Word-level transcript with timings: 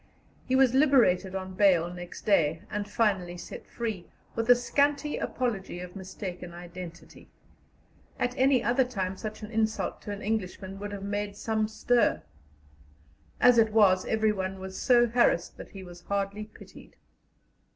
He 0.47 0.55
was 0.55 0.73
liberated 0.73 1.35
on 1.35 1.53
bail 1.53 1.93
next 1.93 2.25
day, 2.25 2.63
and 2.71 2.89
finally 2.89 3.37
set 3.37 3.67
free, 3.67 4.07
with 4.33 4.49
a 4.49 4.55
scanty 4.55 5.17
apology 5.17 5.79
of 5.79 5.95
mistaken 5.95 6.53
identity. 6.55 7.29
At 8.17 8.35
any 8.35 8.63
other 8.63 8.83
time 8.83 9.15
such 9.15 9.43
an 9.43 9.51
insult 9.51 10.01
to 10.01 10.11
an 10.11 10.23
Englishman 10.23 10.79
would 10.79 10.91
have 10.91 11.03
made 11.03 11.37
some 11.37 11.67
stir; 11.67 12.23
as 13.39 13.59
it 13.59 13.71
was, 13.71 14.03
everyone 14.07 14.59
was 14.59 14.81
so 14.81 15.05
harassed 15.05 15.57
that 15.57 15.69
he 15.69 15.83
was 15.83 16.01
hardly 16.01 16.45
pitied. 16.45 16.95